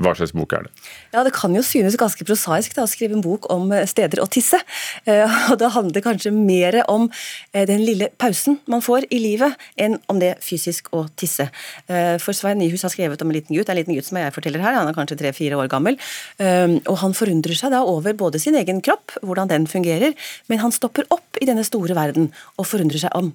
Hva 0.00 0.14
slags 0.16 0.32
bok 0.32 0.54
er 0.56 0.64
det? 0.64 0.70
Ja, 1.12 1.24
Det 1.24 1.34
kan 1.36 1.54
jo 1.54 1.62
synes 1.64 1.98
ganske 2.00 2.24
prosaisk 2.24 2.74
da, 2.76 2.86
å 2.86 2.90
skrive 2.90 3.16
en 3.18 3.24
bok 3.24 3.50
om 3.52 3.68
eh, 3.76 3.84
steder 3.88 4.22
å 4.22 4.28
tisse. 4.32 4.56
Eh, 5.04 5.28
og 5.52 5.58
Det 5.60 5.72
handler 5.74 6.04
kanskje 6.04 6.32
mer 6.32 6.80
om 6.88 7.08
eh, 7.52 7.66
den 7.68 7.84
lille 7.84 8.08
pausen 8.20 8.58
man 8.70 8.84
får 8.84 9.10
i 9.12 9.20
livet, 9.20 9.58
enn 9.76 9.98
om 10.08 10.20
det 10.22 10.38
fysisk 10.44 10.88
å 10.96 11.04
tisse. 11.20 11.46
For 11.86 12.36
Svein 12.36 12.60
Nyhus 12.60 12.82
har 12.84 12.92
skrevet 12.92 13.20
om 13.22 13.30
en 13.30 13.36
liten 13.36 13.56
gutt, 13.56 13.68
en 13.70 13.78
liten 13.78 13.96
gutt 13.96 14.06
som 14.06 14.18
jeg 14.20 14.32
forteller 14.34 14.62
her, 14.62 14.76
han 14.78 14.88
er 14.88 14.96
kanskje 14.96 15.18
tre-fire 15.20 15.58
år 15.58 15.68
gammel. 15.72 15.98
Og 16.40 16.96
Han 17.02 17.16
forundrer 17.16 17.56
seg 17.58 17.72
da 17.74 17.82
over 17.88 18.16
både 18.16 18.40
sin 18.42 18.56
egen 18.58 18.80
kropp, 18.84 19.16
hvordan 19.26 19.50
den 19.50 19.68
fungerer, 19.70 20.16
men 20.48 20.62
han 20.62 20.74
stopper 20.74 21.08
opp 21.14 21.40
i 21.40 21.48
denne 21.48 21.64
store 21.66 21.96
verden 21.98 22.30
og 22.56 22.68
forundrer 22.68 23.02
seg 23.02 23.16
om 23.16 23.32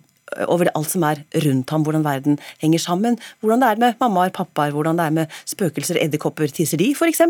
over 0.50 0.70
alt 0.74 0.90
som 0.90 1.04
er 1.06 1.22
rundt 1.46 1.72
ham, 1.72 1.84
hvordan 1.86 2.06
verden 2.06 2.40
henger 2.62 2.82
sammen. 2.82 3.18
Hvordan 3.44 3.62
det 3.62 3.70
er 3.70 3.82
med 3.82 4.00
mammaer, 4.02 4.34
pappaer, 4.34 4.74
hvordan 4.74 4.98
det 4.98 5.06
er 5.06 5.16
med 5.20 5.36
spøkelser, 5.48 6.00
edderkopper, 6.02 6.50
tisser 6.52 6.82
de, 6.82 6.90
f.eks. 6.98 7.22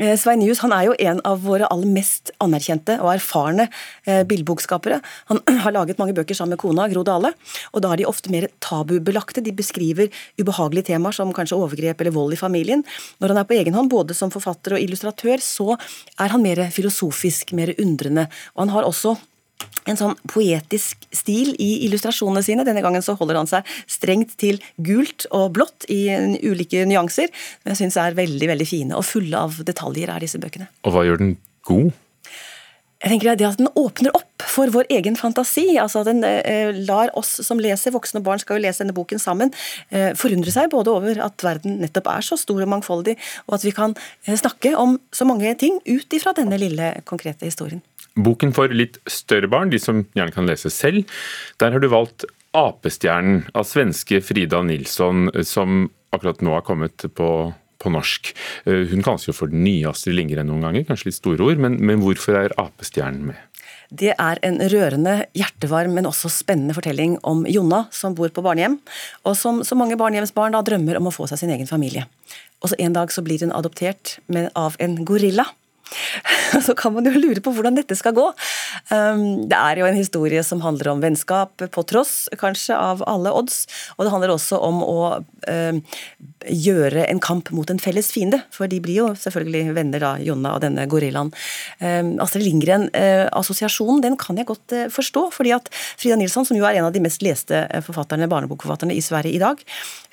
Eh, 0.00 0.14
Svein 0.20 0.40
Nyhus 0.40 0.62
han 0.64 0.72
er 0.74 0.88
jo 0.88 0.96
en 0.98 1.20
av 1.28 1.42
våre 1.44 1.68
aller 1.72 1.90
mest 1.90 2.32
anerkjente 2.42 2.96
og 3.02 3.12
erfarne 3.14 3.68
eh, 4.06 4.22
billedbokskapere. 4.28 5.00
Han 5.32 5.42
har 5.66 5.76
laget 5.76 6.00
mange 6.00 6.16
bøker 6.16 6.38
sammen 6.38 6.56
med 6.56 6.62
kona, 6.64 6.88
Gro 6.92 7.04
Dale, 7.06 7.34
og 7.72 7.84
da 7.84 7.92
er 7.92 8.02
de 8.02 8.08
ofte 8.08 8.32
mer 8.32 8.48
tabubelagte. 8.64 9.44
De 9.44 9.54
beskriver 9.54 10.08
ubehagelige 10.40 10.90
temaer 10.94 11.16
som 11.16 11.34
kanskje 11.36 11.60
overgrep 11.60 12.00
eller 12.00 12.16
vold 12.16 12.36
i 12.36 12.40
familien. 12.40 12.86
Når 13.20 13.34
han 13.34 13.42
er 13.42 13.48
på 13.50 13.58
egen 13.58 13.76
hånd, 13.76 13.92
både 13.92 14.16
som 14.16 14.32
forfatter 14.32 14.78
og 14.78 14.82
illustratør, 14.82 15.44
så 15.44 15.74
er 15.76 16.32
han 16.32 16.44
mer 16.44 16.64
filosofisk, 16.72 17.52
mer 17.56 17.76
undrende. 17.76 18.28
Og 18.56 18.64
han 18.64 18.76
har 18.78 18.88
også 18.88 19.16
en 19.84 19.98
sånn 20.00 20.14
poetisk 20.30 21.04
stil 21.14 21.52
i 21.60 21.84
illustrasjonene 21.88 22.44
sine. 22.44 22.66
Denne 22.66 22.84
gangen 22.84 23.04
så 23.04 23.16
holder 23.18 23.40
han 23.40 23.50
seg 23.50 23.68
strengt 23.90 24.36
til 24.40 24.60
gult 24.76 25.28
og 25.30 25.52
blått 25.58 25.88
i 25.92 26.06
ulike 26.44 26.86
nyanser. 26.88 27.32
Men 27.62 27.74
jeg 27.74 27.84
syns 27.84 28.00
er 28.00 28.16
veldig 28.16 28.50
veldig 28.54 28.68
fine 28.68 28.96
og 28.96 29.06
fulle 29.08 29.44
av 29.46 29.60
detaljer 29.66 30.12
er 30.12 30.24
disse 30.24 30.40
bøkene. 30.40 30.70
Og 30.84 30.96
hva 30.96 31.04
gjør 31.06 31.22
den 31.24 31.36
god? 31.68 31.92
Jeg 33.04 33.12
tenker 33.12 33.36
det 33.36 33.44
at 33.44 33.58
Den 33.60 33.68
åpner 33.76 34.14
opp 34.16 34.44
for 34.48 34.70
vår 34.72 34.86
egen 34.96 35.16
fantasi. 35.16 35.76
altså 35.76 36.04
Den 36.06 36.24
eh, 36.24 36.72
lar 36.88 37.12
oss 37.18 37.36
som 37.44 37.60
leser, 37.60 37.92
voksne 37.92 38.22
og 38.22 38.28
barn 38.30 38.40
skal 38.40 38.56
jo 38.56 38.64
lese 38.64 38.80
denne 38.80 38.96
boken 38.96 39.20
sammen, 39.20 39.52
eh, 39.90 40.14
forundre 40.16 40.52
seg 40.54 40.70
både 40.72 40.92
over 40.92 41.20
at 41.26 41.44
verden 41.44 41.82
nettopp 41.82 42.08
er 42.14 42.24
så 42.24 42.38
stor 42.40 42.62
og 42.64 42.70
mangfoldig, 42.72 43.18
og 43.44 43.58
at 43.58 43.66
vi 43.66 43.74
kan 43.76 43.92
eh, 44.24 44.38
snakke 44.40 44.72
om 44.80 44.96
så 45.12 45.28
mange 45.28 45.52
ting 45.60 45.76
ut 45.84 46.16
ifra 46.16 46.32
denne 46.36 46.56
lille, 46.60 46.94
konkrete 47.04 47.44
historien. 47.44 47.84
Boken 48.14 48.52
for 48.54 48.70
litt 48.70 49.00
større 49.10 49.50
barn, 49.50 49.72
de 49.72 49.80
som 49.82 50.04
gjerne 50.14 50.34
kan 50.34 50.46
lese 50.46 50.70
selv, 50.70 51.08
der 51.58 51.74
har 51.74 51.82
du 51.82 51.90
valgt 51.90 52.26
Apestjernen 52.54 53.48
av 53.58 53.66
svenske 53.66 54.20
Frida 54.22 54.60
Nilsson, 54.62 55.26
som 55.42 55.88
akkurat 56.14 56.44
nå 56.44 56.52
har 56.54 56.62
kommet 56.62 57.02
på, 57.18 57.30
på 57.82 57.90
norsk. 57.90 58.30
Eh, 58.70 58.84
hun 58.92 59.02
kalles 59.02 59.26
jo 59.26 59.34
for 59.34 59.50
den 59.50 59.64
nye 59.66 59.90
Astrid 59.90 60.14
Lindgren 60.14 60.46
noen 60.46 60.62
ganger, 60.62 60.86
kanskje 60.86 61.10
litt 61.10 61.18
store 61.18 61.42
ord, 61.48 61.58
men, 61.64 61.80
men 61.82 62.04
hvorfor 62.04 62.38
er 62.38 62.54
Apestjernen 62.62 63.32
med? 63.32 63.42
Det 63.94 64.14
er 64.14 64.40
en 64.46 64.60
rørende, 64.70 65.16
hjertevarm, 65.36 65.92
men 65.98 66.06
også 66.08 66.30
spennende 66.32 66.74
fortelling 66.74 67.18
om 67.26 67.44
Jonna 67.50 67.84
som 67.94 68.14
bor 68.16 68.30
på 68.34 68.42
barnehjem, 68.46 68.78
og 69.26 69.36
som 69.38 69.60
så 69.66 69.76
mange 69.78 69.98
barnehjemsbarn 70.00 70.54
da 70.54 70.62
drømmer 70.66 70.98
om 70.98 71.10
å 71.10 71.14
få 71.14 71.28
seg 71.30 71.42
sin 71.42 71.52
egen 71.54 71.70
familie. 71.70 72.06
Og 72.62 72.70
så 72.72 72.78
En 72.78 72.94
dag 72.94 73.12
så 73.12 73.22
blir 73.22 73.42
hun 73.44 73.52
adoptert 73.52 74.18
av 74.54 74.78
en 74.80 74.96
gorilla. 75.04 75.44
så 76.66 76.74
kan 76.78 76.94
man 76.94 77.06
jo 77.08 77.14
lure 77.16 77.42
på 77.44 77.52
hvordan 77.54 77.78
dette 77.78 77.96
skal 77.98 78.14
gå. 78.16 78.26
Um, 78.90 79.44
det 79.50 79.58
er 79.58 79.80
jo 79.80 79.88
en 79.88 79.98
historie 79.98 80.42
som 80.46 80.62
handler 80.64 80.92
om 80.92 81.02
vennskap, 81.04 81.54
på 81.74 81.86
tross 81.88 82.28
kanskje 82.40 82.76
av 82.76 83.02
alle 83.10 83.32
odds. 83.34 83.64
Og 83.96 84.06
det 84.06 84.14
handler 84.14 84.34
også 84.34 84.58
om 84.64 84.82
å 84.84 84.98
um, 85.20 85.82
gjøre 86.44 87.06
en 87.08 87.20
kamp 87.22 87.50
mot 87.54 87.70
en 87.70 87.80
felles 87.80 88.10
fiende. 88.14 88.42
For 88.54 88.70
de 88.70 88.80
blir 88.84 89.00
jo 89.02 89.08
selvfølgelig 89.18 89.76
venner, 89.76 90.02
da, 90.02 90.14
Jonna 90.22 90.54
og 90.56 90.64
denne 90.64 90.86
gorillaen. 90.90 91.32
Um, 91.80 92.14
Astrid 92.24 92.46
Lindgren-assosiasjonen, 92.48 94.00
uh, 94.00 94.04
den 94.08 94.18
kan 94.20 94.40
jeg 94.40 94.48
godt 94.50 94.76
uh, 94.76 94.86
forstå. 94.92 95.28
fordi 95.34 95.54
at 95.56 95.70
Frida 95.72 96.18
Nilsson, 96.20 96.46
som 96.46 96.58
jo 96.58 96.66
er 96.68 96.78
en 96.78 96.88
av 96.88 96.94
de 96.94 97.02
mest 97.04 97.24
leste 97.24 97.64
uh, 97.68 97.80
forfatterne, 97.84 98.28
barnebokforfatterne 98.30 98.96
i 98.96 99.04
Sverige 99.04 99.34
i 99.34 99.42
dag, 99.42 99.60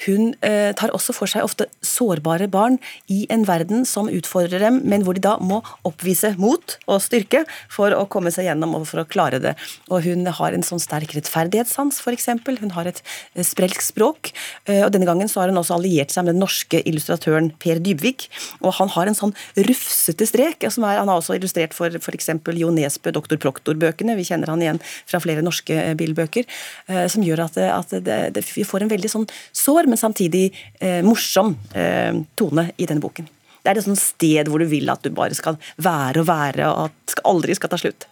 hun 0.08 0.32
tar 0.42 0.90
også 0.96 1.14
for 1.14 1.30
seg 1.30 1.46
ofte 1.46 1.68
sårbare 1.86 2.48
barn 2.50 2.80
i 3.12 3.20
en 3.34 3.44
verden 3.46 3.84
som 3.86 4.10
utfordrer 4.10 4.64
dem, 4.64 4.80
men 4.90 5.04
hvor 5.06 5.14
de 5.14 5.22
da 5.22 5.36
må 5.38 5.61
oppvise 5.88 6.34
mot 6.42 6.78
og 6.88 7.02
styrke 7.04 7.44
for 7.72 7.94
å 7.96 8.06
komme 8.12 8.34
seg 8.34 8.50
gjennom 8.50 8.76
og 8.78 8.88
for 8.90 9.04
å 9.04 9.08
klare 9.10 9.42
det. 9.44 9.56
Og 9.92 10.06
hun 10.06 10.28
har 10.28 10.56
en 10.56 10.66
sånn 10.66 10.82
sterk 10.82 11.16
rettferdighetssans, 11.18 12.02
f.eks. 12.04 12.30
Hun 12.62 12.76
har 12.76 12.90
et 12.92 13.02
eh, 13.02 13.46
sprelsk 13.46 13.84
språk. 13.86 14.34
Eh, 14.66 14.84
og 14.86 14.92
denne 14.96 15.10
gangen 15.10 15.32
så 15.32 15.44
har 15.44 15.52
hun 15.52 15.62
også 15.62 15.78
alliert 15.78 16.14
seg 16.14 16.28
med 16.28 16.36
den 16.36 16.44
norske 16.44 16.84
illustratøren 16.88 17.52
Per 17.62 17.82
Dybvik. 17.84 18.28
Og 18.62 18.76
han 18.80 18.92
har 18.96 19.10
en 19.10 19.18
sånn 19.18 19.36
rufsete 19.58 20.28
strek. 20.30 20.68
som 20.70 20.86
er, 20.88 21.02
Han 21.02 21.12
har 21.12 21.22
også 21.22 21.38
illustrert 21.40 21.76
for 21.78 21.90
f.eks. 22.02 22.32
Jo 22.62 22.72
Nesbø, 22.74 23.14
Doktor 23.16 23.42
Proktor-bøkene. 23.42 24.18
Vi 24.20 24.28
kjenner 24.28 24.52
han 24.52 24.62
igjen 24.62 24.82
fra 25.10 25.22
flere 25.24 25.44
norske 25.46 25.74
bilbøker. 25.98 26.12
bildbøker. 26.12 27.10
Som 27.12 27.24
gjør 27.26 27.46
at, 27.46 27.58
at 27.58 27.94
det, 28.04 28.20
det, 28.36 28.46
vi 28.56 28.66
får 28.68 28.86
en 28.86 28.92
veldig 28.92 29.12
sånn 29.12 29.28
sår, 29.56 29.90
men 29.90 30.00
samtidig 30.00 30.50
eh, 30.80 31.02
morsom 31.06 31.56
eh, 31.74 32.24
tone 32.36 32.72
i 32.78 32.90
denne 32.90 33.04
boken. 33.04 33.30
Det 33.62 33.72
er 33.72 33.80
et 33.80 33.86
sånt 33.86 34.02
sted 34.02 34.50
hvor 34.50 34.62
du 34.62 34.68
vil 34.72 34.90
at 34.90 35.04
du 35.06 35.12
bare 35.14 35.38
skal 35.38 35.60
være 35.82 36.24
og 36.24 36.28
være, 36.30 36.68
og 36.70 36.90
at 36.90 37.14
det 37.14 37.26
aldri 37.30 37.58
skal 37.58 37.72
ta 37.72 37.80
slutt. 37.82 38.08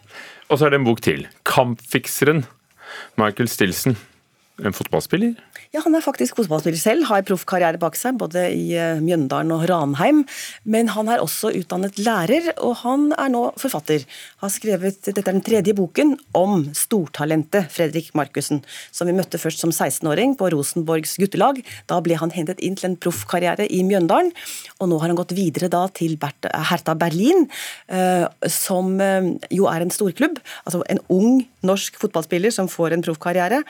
Og 0.50 0.58
så 0.58 0.68
er 0.68 0.74
det 0.74 0.82
en 0.82 0.89
bok 0.89 1.01
til. 1.01 1.27
'Kampfikseren'. 1.46 2.46
Michael 3.18 3.50
Stilson. 3.50 3.98
En 4.59 4.75
fotballspiller? 4.75 5.35
Ja, 5.71 5.81
Han 5.85 5.95
er 5.95 6.03
faktisk 6.03 6.35
fotballspiller 6.39 6.79
selv, 6.79 7.05
har 7.07 7.23
proffkarriere 7.23 7.79
bak 7.79 7.95
seg, 7.95 8.17
både 8.19 8.47
i 8.51 8.73
eh, 8.75 8.99
Mjøndalen 9.03 9.53
og 9.55 9.65
Ranheim. 9.69 10.23
Men 10.65 10.89
han 10.95 11.07
er 11.11 11.21
også 11.23 11.51
utdannet 11.55 11.99
lærer, 12.01 12.49
og 12.57 12.79
han 12.81 13.09
er 13.15 13.31
nå 13.31 13.43
forfatter. 13.61 14.03
Har 14.43 14.51
skrevet, 14.51 14.99
Dette 15.05 15.21
er 15.21 15.27
den 15.29 15.43
tredje 15.45 15.75
boken 15.77 16.15
om 16.35 16.65
stortalentet 16.75 17.69
Fredrik 17.71 18.11
Markussen, 18.17 18.63
som 18.91 19.07
vi 19.07 19.15
møtte 19.15 19.39
først 19.39 19.63
som 19.63 19.71
16-åring 19.71 20.35
på 20.39 20.49
Rosenborgs 20.51 21.15
guttelag. 21.21 21.61
Da 21.87 22.01
ble 22.03 22.17
han 22.19 22.33
hentet 22.35 22.59
inn 22.65 22.75
til 22.79 22.91
en 22.91 22.97
proffkarriere 22.99 23.69
i 23.69 23.83
Mjøndalen, 23.87 24.33
og 24.79 24.91
nå 24.91 24.99
har 24.99 25.13
han 25.13 25.19
gått 25.19 25.35
videre 25.37 25.71
da 25.71 25.85
til 25.93 26.17
Hertha 26.19 26.97
Berlin, 26.99 27.47
eh, 27.87 28.25
som 28.49 28.97
eh, 28.99 29.31
jo 29.55 29.69
er 29.71 29.85
en 29.85 29.93
storklubb. 29.93 30.41
Altså 30.65 30.83
en 30.89 31.03
ung 31.13 31.45
norsk 31.63 32.01
fotballspiller 32.01 32.53
som 32.53 32.67
får 32.71 32.97
en 32.97 33.05
proffkarriere. 33.05 33.63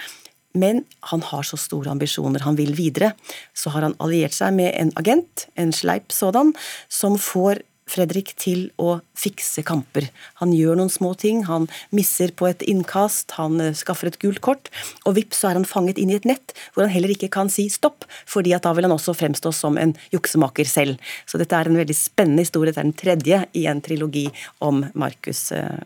Men 0.60 0.84
han 1.12 1.24
har 1.30 1.48
så 1.48 1.60
store 1.60 1.92
ambisjoner, 1.94 2.44
han 2.44 2.60
vil 2.60 2.76
videre. 2.78 3.14
Så 3.58 3.72
har 3.74 3.88
han 3.88 3.98
alliert 4.04 4.36
seg 4.36 4.56
med 4.58 4.74
en 4.76 4.94
agent, 5.00 5.48
en 5.60 5.74
sleip 5.76 6.14
sådan, 6.16 6.54
som 6.92 7.18
får 7.20 7.64
Fredrik 7.90 8.36
til 8.40 8.68
å 8.78 9.00
fikse 9.18 9.64
kamper. 9.66 10.10
Han 10.42 10.54
gjør 10.54 10.78
noen 10.80 10.92
små 10.94 11.16
ting, 11.20 11.44
han 11.50 11.68
misser 11.96 12.34
på 12.38 12.50
et 12.50 12.64
innkast, 12.70 13.34
han 13.40 13.60
eh, 13.64 13.76
skaffer 13.78 14.12
et 14.12 14.20
gult 14.22 14.42
kort, 14.46 14.70
og 15.10 15.18
vips 15.18 15.42
så 15.42 15.50
er 15.50 15.60
han 15.60 15.68
fanget 15.68 16.02
inn 16.02 16.14
i 16.14 16.18
et 16.20 16.28
nett 16.30 16.54
hvor 16.74 16.86
han 16.86 16.94
heller 16.94 17.14
ikke 17.16 17.32
kan 17.34 17.52
si 17.52 17.66
stopp, 17.74 18.06
fordi 18.30 18.54
at 18.56 18.68
da 18.68 18.76
vil 18.78 18.88
han 18.88 18.96
også 18.96 19.18
fremstå 19.18 19.54
som 19.56 19.80
en 19.82 19.96
juksemaker 20.14 20.70
selv. 20.70 21.02
Så 21.26 21.42
dette 21.42 21.58
er 21.58 21.70
en 21.70 21.80
veldig 21.80 21.98
spennende 21.98 22.46
historie, 22.46 22.74
det 22.76 22.84
er 22.84 22.92
den 22.92 23.00
tredje 23.00 23.44
i 23.58 23.66
en 23.72 23.82
trilogi 23.86 24.28
om 24.66 24.86
Markus, 24.94 25.50
eh, 25.56 25.80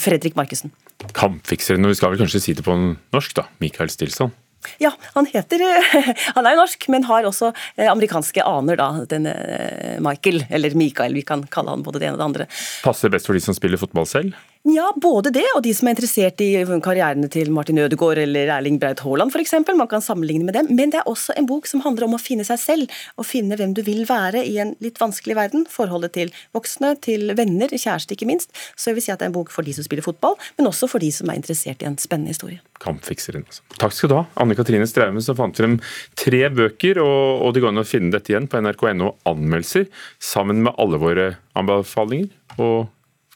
Fredrik 0.00 0.38
Markussen 0.38 0.72
kampfikseren, 1.16 1.84
og 1.84 1.94
vi 1.94 1.98
skal 1.98 2.12
vel 2.12 2.22
kanskje 2.22 2.42
si 2.44 2.54
det 2.56 2.66
på 2.66 2.76
norsk, 2.76 3.34
da, 3.38 3.46
Michael 3.62 3.92
Stilson? 3.92 4.32
Ja, 4.78 4.90
han 5.14 5.26
heter 5.26 5.62
Han 6.36 6.46
er 6.46 6.54
jo 6.54 6.60
norsk, 6.60 6.84
men 6.92 7.06
har 7.08 7.24
også 7.28 7.50
eh, 7.76 7.88
amerikanske 7.88 8.44
aner, 8.44 8.76
da. 8.80 8.88
Denne 9.08 9.32
eh, 9.32 9.96
Michael, 10.04 10.44
eller 10.50 10.76
Michael, 10.76 11.16
vi 11.16 11.24
kan 11.26 11.46
kalle 11.52 11.72
han 11.72 11.84
både 11.86 12.02
det 12.02 12.10
ene 12.10 12.18
og 12.18 12.22
det 12.22 12.28
andre. 12.28 12.48
Passer 12.84 13.12
best 13.12 13.30
for 13.30 13.38
de 13.38 13.44
som 13.44 13.56
spiller 13.56 13.80
fotball 13.80 14.08
selv? 14.08 14.36
Ja, 14.68 14.90
både 14.96 15.30
det, 15.32 15.46
og 15.56 15.62
de 15.64 15.70
som 15.72 15.88
er 15.88 15.94
interessert 15.94 16.42
i 16.44 16.50
karrierene 16.84 17.30
til 17.32 17.48
Martin 17.48 17.78
Ødegaard 17.80 18.18
eller 18.20 18.50
Erling 18.58 18.76
Braut 18.80 19.00
Haaland 19.00 19.32
f.eks. 19.32 19.54
Man 19.72 19.88
kan 19.88 20.02
sammenligne 20.04 20.44
med 20.44 20.52
dem. 20.52 20.68
Men 20.76 20.92
det 20.92 20.98
er 21.00 21.08
også 21.08 21.32
en 21.40 21.48
bok 21.48 21.64
som 21.70 21.80
handler 21.80 22.04
om 22.04 22.18
å 22.18 22.20
finne 22.20 22.44
seg 22.44 22.60
selv, 22.60 22.98
og 23.16 23.24
finne 23.24 23.56
hvem 23.56 23.72
du 23.72 23.80
vil 23.86 24.04
være 24.04 24.42
i 24.44 24.58
en 24.60 24.74
litt 24.84 25.00
vanskelig 25.00 25.38
verden. 25.38 25.64
Forholdet 25.64 26.12
til 26.18 26.34
voksne, 26.52 26.92
til 27.00 27.32
venner, 27.38 27.72
kjæreste 27.72 28.18
ikke 28.18 28.28
minst. 28.28 28.52
Så 28.76 28.90
jeg 28.90 29.00
vil 29.00 29.06
si 29.06 29.14
at 29.14 29.24
det 29.24 29.30
er 29.30 29.32
en 29.32 29.38
bok 29.38 29.54
for 29.54 29.64
de 29.64 29.72
som 29.78 29.88
spiller 29.88 30.04
fotball, 30.04 30.36
men 30.60 30.68
også 30.68 30.90
for 30.92 31.00
de 31.00 31.08
som 31.08 31.32
er 31.32 31.40
interessert 31.40 31.80
i 31.80 31.88
en 31.88 31.96
spennende 31.96 32.36
historie. 32.36 32.60
Kampfikseren, 32.84 33.48
altså. 33.48 33.64
Takk 33.80 33.96
skal 33.96 34.12
du 34.12 34.18
ha, 34.18 34.22
Anne 34.44 34.60
Katrine 34.60 34.92
Straume, 34.92 35.24
som 35.24 35.40
fant 35.40 35.56
frem 35.56 35.80
tre 36.20 36.44
bøker, 36.52 37.00
og, 37.00 37.46
og 37.48 37.56
det 37.56 37.64
går 37.64 37.72
an 37.72 37.86
å 37.86 37.88
finne 37.88 38.12
dette 38.12 38.36
igjen 38.36 38.52
på 38.52 38.60
nrk.no 38.60 39.14
anmeldelser, 39.24 39.88
sammen 40.20 40.66
med 40.68 40.76
alle 40.76 41.00
våre 41.00 41.30
anbefalinger. 41.56 42.28
og 42.60 42.90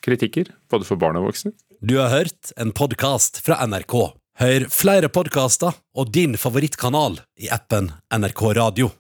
kritikker, 0.04 0.52
både 0.70 0.88
for 0.88 1.00
barn 1.00 1.18
og 1.20 1.30
voksne. 1.30 1.54
Du 1.84 1.96
har 1.98 2.12
hørt 2.12 2.52
en 2.60 2.72
podkast 2.76 3.42
fra 3.44 3.58
NRK. 3.66 3.96
Hør 4.40 4.66
flere 4.72 5.10
podkaster 5.12 5.76
og 5.94 6.10
din 6.14 6.38
favorittkanal 6.40 7.20
i 7.38 7.50
appen 7.54 7.92
NRK 8.14 8.46
Radio. 8.58 8.94